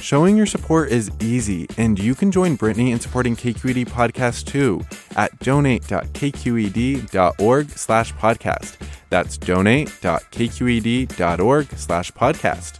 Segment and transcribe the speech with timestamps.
[0.00, 4.82] Showing your support is easy, and you can join Brittany in supporting KQED Podcast too
[5.16, 8.76] at donate.kqed.org slash podcast.
[9.10, 12.78] That's donate.kqed.org slash podcast.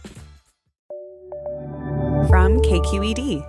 [2.27, 3.45] From KQED.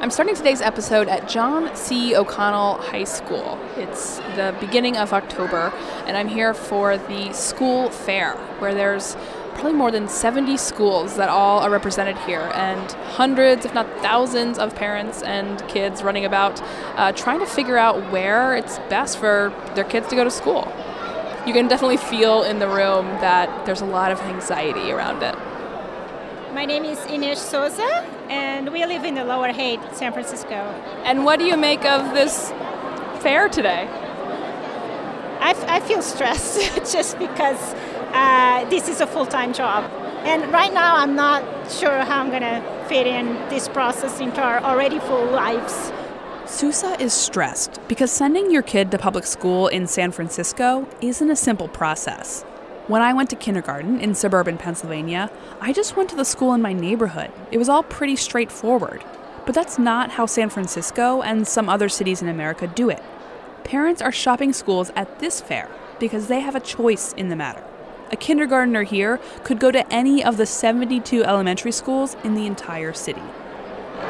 [0.00, 2.16] I'm starting today's episode at John C.
[2.16, 3.56] O'Connell High School.
[3.76, 5.72] It's the beginning of October,
[6.06, 9.16] and I'm here for the school fair, where there's
[9.54, 14.58] probably more than 70 schools that all are represented here, and hundreds, if not thousands,
[14.58, 16.60] of parents and kids running about
[16.96, 20.72] uh, trying to figure out where it's best for their kids to go to school.
[21.46, 25.34] You can definitely feel in the room that there's a lot of anxiety around it.
[26.54, 30.54] My name is Ines Souza, and we live in the Lower Haight, San Francisco.
[31.04, 32.50] And what do you make of this
[33.22, 33.88] fair today?
[35.42, 36.60] I, feel stressed
[36.92, 37.74] just because
[38.12, 39.90] uh, this is a full time job.
[40.24, 44.40] And right now, I'm not sure how I'm going to fit in this process into
[44.40, 45.92] our already full lives.
[46.46, 51.36] Sousa is stressed because sending your kid to public school in San Francisco isn't a
[51.36, 52.42] simple process.
[52.88, 56.60] When I went to kindergarten in suburban Pennsylvania, I just went to the school in
[56.60, 57.30] my neighborhood.
[57.50, 59.04] It was all pretty straightforward.
[59.44, 63.02] But that's not how San Francisco and some other cities in America do it.
[63.64, 65.68] Parents are shopping schools at this fair
[65.98, 67.64] because they have a choice in the matter.
[68.10, 72.92] A kindergartner here could go to any of the 72 elementary schools in the entire
[72.92, 73.22] city.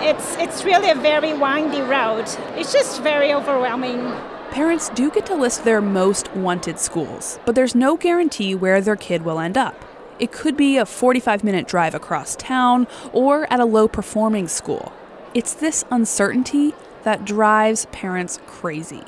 [0.00, 2.24] It's, it's really a very windy road.
[2.56, 4.12] It's just very overwhelming.
[4.50, 8.96] Parents do get to list their most wanted schools, but there's no guarantee where their
[8.96, 9.84] kid will end up.
[10.18, 14.92] It could be a 45 minute drive across town or at a low performing school.
[15.34, 16.74] It's this uncertainty
[17.04, 19.04] that drives parents crazy.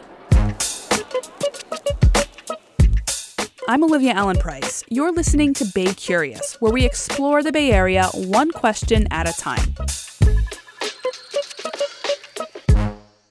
[3.66, 4.84] I'm Olivia Allen Price.
[4.90, 9.32] You're listening to Bay Curious, where we explore the Bay Area one question at a
[9.32, 9.74] time.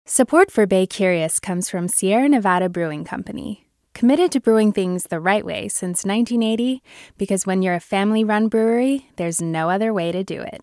[0.06, 5.19] Support for Bay Curious comes from Sierra Nevada Brewing Company, committed to brewing things the
[5.19, 6.81] right way since 1980
[7.18, 10.62] because when you're a family run brewery, there's no other way to do it.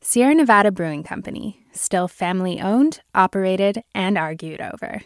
[0.00, 5.02] Sierra Nevada Brewing Company, still family owned, operated, and argued over.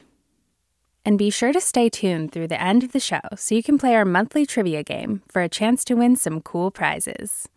[1.06, 3.78] And be sure to stay tuned through the end of the show so you can
[3.78, 7.48] play our monthly trivia game for a chance to win some cool prizes.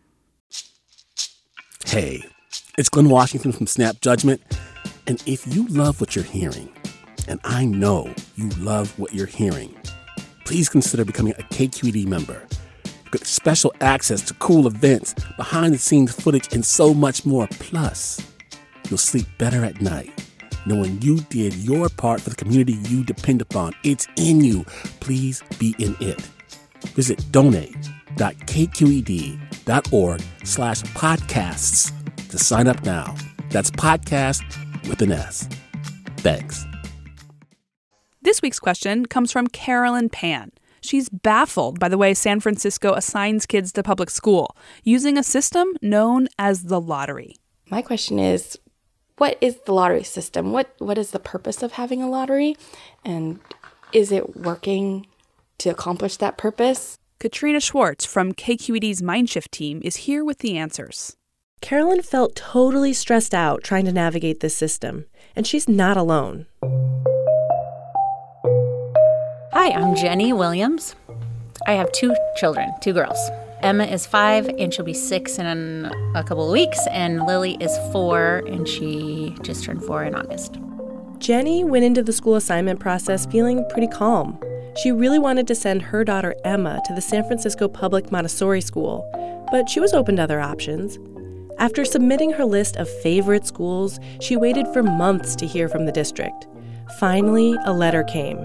[1.83, 2.23] Hey,
[2.77, 4.43] it's Glynn Washington from Snap Judgment.
[5.07, 6.71] And if you love what you're hearing,
[7.27, 9.75] and I know you love what you're hearing,
[10.45, 12.45] please consider becoming a KQED member.
[13.11, 17.47] Get special access to cool events, behind the scenes footage, and so much more.
[17.53, 18.21] Plus,
[18.87, 20.18] you'll sleep better at night
[20.65, 23.73] knowing you did your part for the community you depend upon.
[23.83, 24.63] It's in you.
[24.99, 26.21] Please be in it.
[26.95, 33.15] Visit donate.kqed.org slash podcasts to sign up now.
[33.49, 34.43] That's podcast
[34.87, 35.49] with an S.
[36.17, 36.65] Thanks.
[38.21, 40.51] This week's question comes from Carolyn Pan.
[40.81, 45.67] She's baffled by the way San Francisco assigns kids to public school using a system
[45.81, 47.35] known as the lottery.
[47.69, 48.57] My question is
[49.19, 50.51] what is the lottery system?
[50.51, 52.55] What what is the purpose of having a lottery?
[53.05, 53.39] And
[53.93, 55.07] is it working
[55.59, 56.97] to accomplish that purpose?
[57.19, 61.17] Katrina Schwartz from KQED's Mindshift team is here with the answers.
[61.59, 66.45] Carolyn felt totally stressed out trying to navigate this system, and she's not alone.
[69.51, 70.95] Hi, I'm Jenny Williams.
[71.67, 73.19] I have two children, two girls.
[73.61, 77.77] Emma is five, and she'll be six in a couple of weeks, and Lily is
[77.91, 80.57] four, and she just turned four in August.
[81.17, 84.39] Jenny went into the school assignment process feeling pretty calm.
[84.81, 89.05] She really wanted to send her daughter Emma to the San Francisco Public Montessori School,
[89.51, 90.97] but she was open to other options.
[91.57, 95.91] After submitting her list of favorite schools, she waited for months to hear from the
[95.91, 96.47] district.
[96.97, 98.37] Finally, a letter came.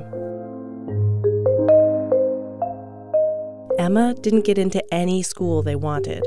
[3.84, 6.22] Emma didn't get into any school they wanted.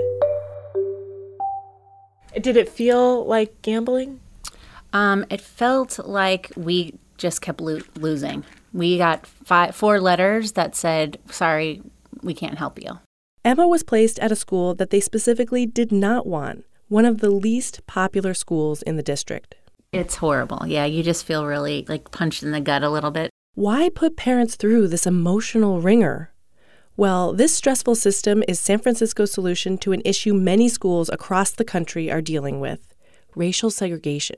[2.40, 4.20] Did it feel like gambling?
[4.94, 8.46] Um, it felt like we just kept lo- losing.
[8.74, 11.82] We got five, four letters that said, sorry,
[12.22, 13.00] we can't help you.
[13.44, 17.32] Emma was placed at a school that they specifically did not want, one of the
[17.32, 19.56] least popular schools in the district.
[19.92, 20.68] It's horrible.
[20.68, 23.32] Yeah, you just feel really like punched in the gut a little bit.
[23.56, 26.32] Why put parents through this emotional wringer?
[26.98, 31.64] Well, this stressful system is San Francisco's solution to an issue many schools across the
[31.64, 32.80] country are dealing with
[33.36, 34.38] racial segregation.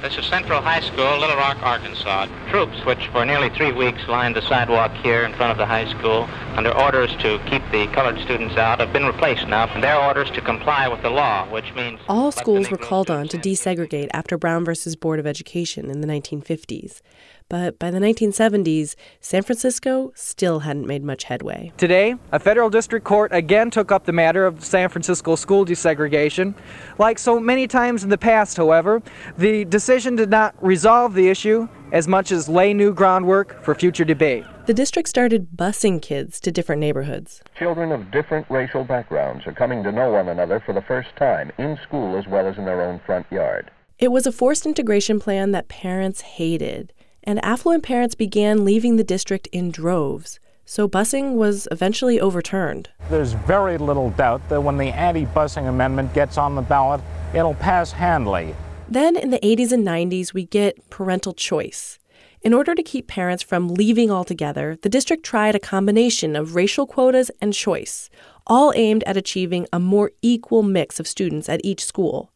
[0.00, 2.26] This is Central High School, Little Rock, Arkansas.
[2.48, 5.90] Troops, which for nearly three weeks lined the sidewalk here in front of the high
[5.98, 9.66] school under orders to keep the colored students out, have been replaced now.
[9.74, 13.26] And their orders to comply with the law, which means all schools were called on
[13.28, 17.00] to desegregate after Brown versus Board of Education in the 1950s.
[17.48, 21.72] But by the 1970s, San Francisco still hadn't made much headway.
[21.76, 26.54] Today, a federal district court again took up the matter of San Francisco school desegregation.
[26.98, 29.00] Like so many times in the past, however,
[29.38, 34.04] the decision did not resolve the issue as much as lay new groundwork for future
[34.04, 34.44] debate.
[34.66, 37.42] The district started busing kids to different neighborhoods.
[37.56, 41.52] Children of different racial backgrounds are coming to know one another for the first time
[41.58, 43.70] in school as well as in their own front yard.
[44.00, 46.92] It was a forced integration plan that parents hated
[47.26, 50.38] and affluent parents began leaving the district in droves.
[50.64, 52.88] So busing was eventually overturned.
[53.10, 57.00] There's very little doubt that when the anti busing amendment gets on the ballot,
[57.34, 58.54] it'll pass handily.
[58.88, 61.98] Then in the 80s and 90s, we get parental choice.
[62.42, 66.86] In order to keep parents from leaving altogether, the district tried a combination of racial
[66.86, 68.08] quotas and choice,
[68.46, 72.30] all aimed at achieving a more equal mix of students at each school.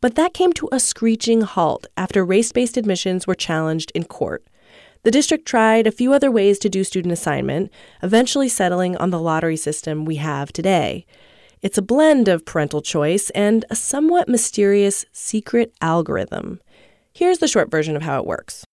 [0.00, 4.44] But that came to a screeching halt after race based admissions were challenged in court.
[5.02, 7.70] The district tried a few other ways to do student assignment,
[8.02, 11.06] eventually settling on the lottery system we have today.
[11.62, 16.60] It's a blend of parental choice and a somewhat mysterious secret algorithm.
[17.12, 18.64] Here's the short version of how it works.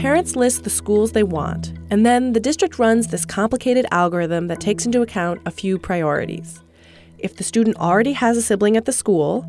[0.00, 4.60] Parents list the schools they want, and then the district runs this complicated algorithm that
[4.60, 6.62] takes into account a few priorities
[7.26, 9.44] if the student already has a sibling at the school,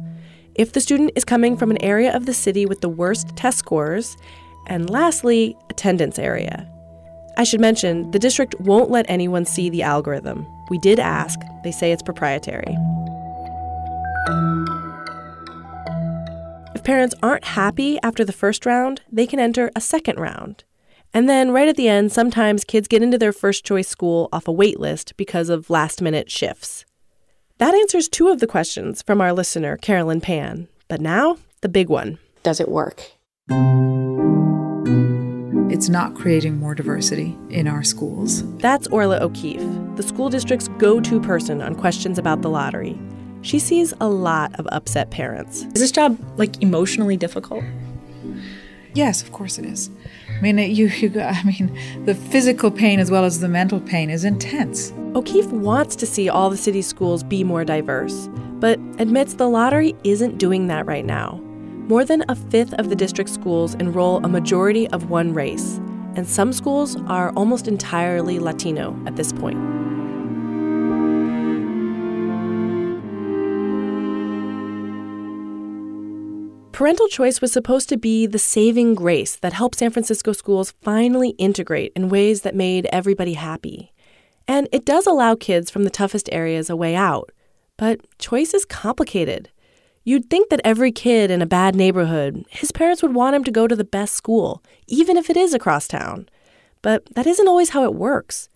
[0.55, 3.59] if the student is coming from an area of the city with the worst test
[3.59, 4.17] scores,
[4.65, 6.67] and lastly, attendance area.
[7.37, 10.43] I should mention, the district won't let anyone see the algorithm.
[10.71, 12.75] We did ask, they say it's proprietary.
[16.73, 20.63] If parents aren't happy after the first round, they can enter a second round.
[21.13, 24.47] And then right at the end, sometimes kids get into their first choice school off
[24.47, 26.86] a wait list because of last minute shifts.
[27.59, 30.67] That answers two of the questions from our listener, Carolyn Pan.
[30.87, 33.03] But now, the big one Does it work?
[35.71, 38.43] It's not creating more diversity in our schools.
[38.57, 42.97] That's Orla O'Keefe, the school district's go to person on questions about the lottery.
[43.41, 45.63] She sees a lot of upset parents.
[45.63, 47.63] Is this job like emotionally difficult?
[48.93, 49.89] Yes, of course it is.
[50.37, 54.09] I mean, you, you, I mean, the physical pain as well as the mental pain
[54.09, 54.93] is intense.
[55.15, 58.29] O'Keefe wants to see all the city schools be more diverse,
[58.59, 61.41] but admits the lottery isn't doing that right now.
[61.87, 65.79] More than a fifth of the district schools enroll a majority of one race,
[66.15, 69.76] and some schools are almost entirely Latino at this point.
[76.77, 81.29] Parental choice was supposed to be the saving grace that helped San Francisco schools finally
[81.39, 83.91] integrate in ways that made everybody happy.
[84.47, 87.31] And it does allow kids from the toughest areas a way out.
[87.77, 89.49] But choice is complicated.
[90.03, 93.51] You'd think that every kid in a bad neighborhood, his parents would want him to
[93.51, 96.29] go to the best school, even if it is across town.
[96.83, 98.49] But that isn't always how it works.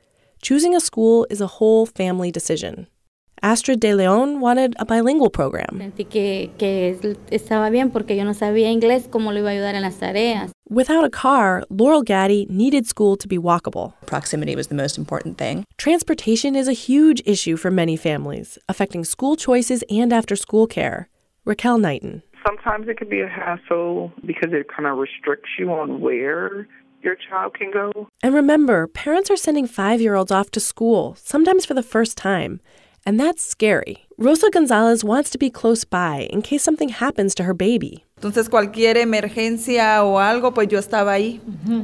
[0.44, 2.86] Choosing a school is a whole family decision.
[3.44, 5.80] Astrid de Leon wanted a bilingual program.
[5.80, 6.96] Sentí que, que
[7.32, 10.52] estaba bien porque yo no sabía inglés, cómo lo iba a ayudar en las tareas.
[10.70, 13.94] Without a car, Laurel Gaddy needed school to be walkable.
[14.06, 15.66] Proximity was the most important thing.
[15.78, 21.10] Transportation is a huge issue for many families, affecting school choices and after school care.
[21.44, 22.22] Raquel Knighton.
[22.46, 26.68] Sometimes it can be a hassle because it kind of restricts you on where
[27.02, 28.08] your child can go.
[28.22, 32.18] And remember, parents are sending five year olds off to school, sometimes for the first
[32.18, 32.62] time.
[33.06, 34.06] And that's scary.
[34.18, 38.06] Rosa Gonzalez wants to be close by in case something happens to her baby.
[38.22, 41.40] Entonces, cualquier emergencia o algo, pues yo estaba ahí,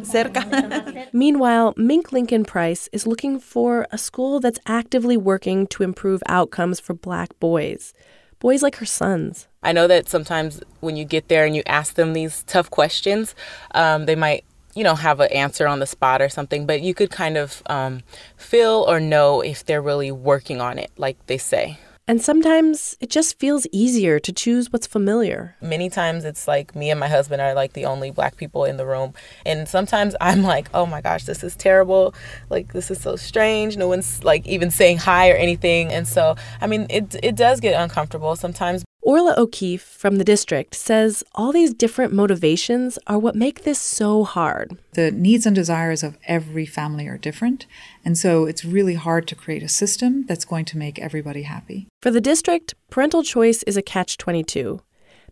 [0.05, 1.07] cerca.
[1.11, 6.79] Meanwhile, Mink Lincoln Price is looking for a school that's actively working to improve outcomes
[6.79, 7.91] for black boys.
[8.39, 9.47] Boys like her sons.
[9.63, 13.33] I know that sometimes when you get there and you ask them these tough questions,
[13.73, 14.45] um, they might
[14.77, 17.63] you know, have an answer on the spot or something, but you could kind of
[17.65, 18.03] um,
[18.37, 21.79] feel or know if they're really working on it, like they say.
[22.09, 25.57] And sometimes it just feels easier to choose what's familiar.
[25.61, 28.77] Many times it's like me and my husband are like the only black people in
[28.77, 29.13] the room.
[29.45, 32.13] And sometimes I'm like, oh my gosh, this is terrible.
[32.49, 33.75] Like, this is so strange.
[33.75, 35.91] No one's like even saying hi or anything.
[35.91, 38.85] And so, I mean, it, it does get uncomfortable sometimes.
[39.07, 44.25] Orla O'Keefe from the district says all these different motivations are what make this so
[44.25, 44.77] hard.
[44.95, 47.67] The needs and desires of every family are different,
[48.03, 51.87] and so it's really hard to create a system that's going to make everybody happy.
[52.01, 54.81] For the district, parental choice is a catch 22.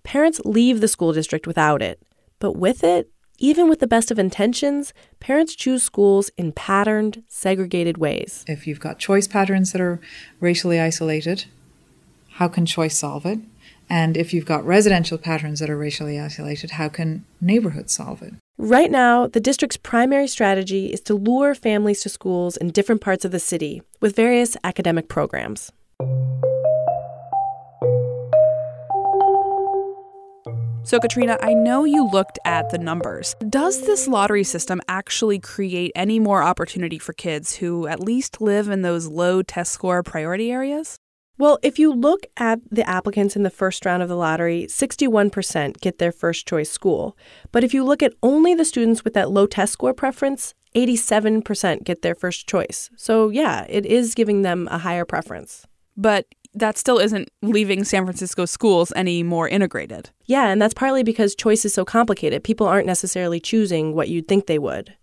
[0.03, 2.01] Parents leave the school district without it,
[2.39, 7.98] but with it, even with the best of intentions, parents choose schools in patterned, segregated
[7.98, 8.46] ways.
[8.48, 10.00] If you've got choice patterns that are
[10.39, 11.44] racially isolated,
[12.36, 13.39] how can choice solve it?
[13.89, 18.34] And if you've got residential patterns that are racially isolated, how can neighborhoods solve it?
[18.58, 23.25] Right now, the district's primary strategy is to lure families to schools in different parts
[23.25, 25.72] of the city with various academic programs.
[30.86, 33.36] So, Katrina, I know you looked at the numbers.
[33.50, 38.70] Does this lottery system actually create any more opportunity for kids who at least live
[38.70, 41.00] in those low test score priority areas?
[41.38, 45.82] Well, if you look at the applicants in the first round of the lottery, 61%
[45.82, 47.18] get their first choice school.
[47.51, 51.84] But if you look at only the students with that low test score preference, 87%
[51.84, 52.89] get their first choice.
[52.96, 55.65] So, yeah, it is giving them a higher preference.
[55.98, 60.12] But that still isn't leaving San Francisco schools any more integrated.
[60.25, 62.44] Yeah, and that's partly because choice is so complicated.
[62.44, 64.96] People aren't necessarily choosing what you'd think they would.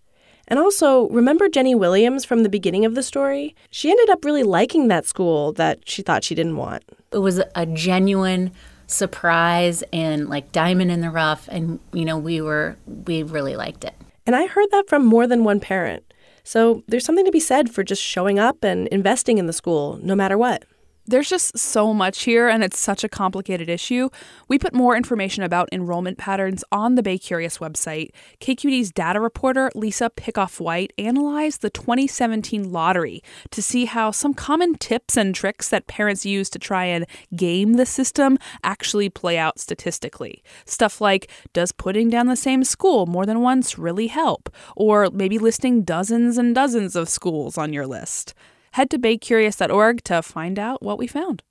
[0.49, 3.55] And also, remember Jenny Williams from the beginning of the story?
[3.71, 6.83] She ended up really liking that school that she thought she didn't want.
[7.13, 8.53] It was a genuine
[8.87, 13.85] surprise and like diamond in the rough and you know, we were we really liked
[13.85, 13.95] it.
[14.27, 16.05] And I heard that from more than one parent.
[16.45, 20.01] So, there's something to be said for just showing up and investing in the school
[20.03, 20.65] no matter what.
[21.05, 24.09] There's just so much here, and it's such a complicated issue.
[24.47, 28.11] We put more information about enrollment patterns on the Bay Curious website.
[28.41, 34.77] KQED's data reporter, Lisa Pickoff White, analyzed the 2017 lottery to see how some common
[34.77, 37.05] tips and tricks that parents use to try and
[37.35, 40.41] game the system actually play out statistically.
[40.67, 44.49] Stuff like Does putting down the same school more than once really help?
[44.77, 48.35] Or maybe listing dozens and dozens of schools on your list
[48.73, 51.43] head to baycurious.org to find out what we found.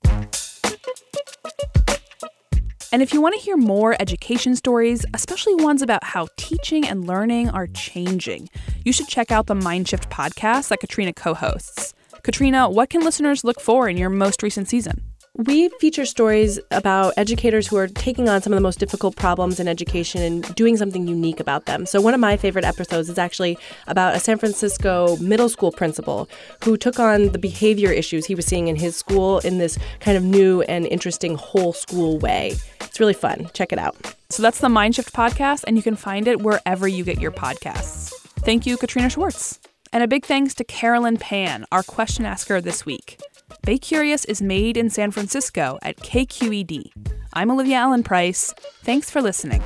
[2.92, 7.06] And if you want to hear more education stories, especially ones about how teaching and
[7.06, 8.50] learning are changing,
[8.84, 11.94] you should check out the Mindshift podcast that Katrina co hosts.
[12.22, 15.11] Katrina, what can listeners look for in your most recent season?
[15.38, 19.58] We feature stories about educators who are taking on some of the most difficult problems
[19.58, 21.86] in education and doing something unique about them.
[21.86, 26.28] So, one of my favorite episodes is actually about a San Francisco middle school principal
[26.62, 30.18] who took on the behavior issues he was seeing in his school in this kind
[30.18, 32.52] of new and interesting whole school way.
[32.82, 33.48] It's really fun.
[33.54, 34.14] Check it out.
[34.28, 38.12] So, that's the Mindshift podcast, and you can find it wherever you get your podcasts.
[38.40, 39.60] Thank you, Katrina Schwartz.
[39.94, 43.18] And a big thanks to Carolyn Pan, our question asker this week.
[43.64, 46.90] Bay Curious is made in San Francisco at KQED.
[47.32, 48.52] I'm Olivia Allen Price.
[48.82, 49.62] Thanks for listening.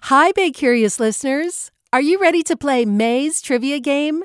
[0.00, 1.70] Hi, Bay Curious listeners.
[1.92, 4.24] Are you ready to play May's trivia game?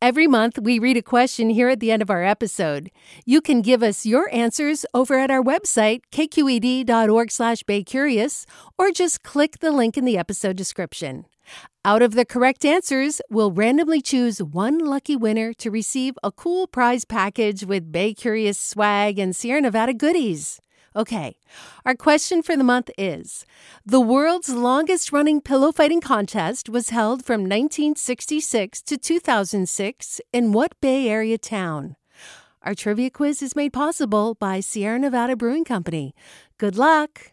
[0.00, 2.90] Every month, we read a question here at the end of our episode.
[3.26, 8.46] You can give us your answers over at our website, kqed.org slash baycurious,
[8.78, 11.26] or just click the link in the episode description.
[11.84, 16.66] Out of the correct answers, we'll randomly choose one lucky winner to receive a cool
[16.66, 20.60] prize package with Bay Curious swag and Sierra Nevada goodies.
[20.94, 21.36] Okay,
[21.86, 23.46] our question for the month is
[23.86, 30.72] The world's longest running pillow fighting contest was held from 1966 to 2006 in what
[30.80, 31.96] Bay Area town?
[32.62, 36.14] Our trivia quiz is made possible by Sierra Nevada Brewing Company.
[36.58, 37.32] Good luck!